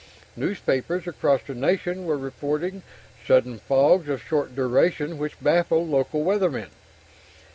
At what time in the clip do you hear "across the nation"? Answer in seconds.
1.05-2.05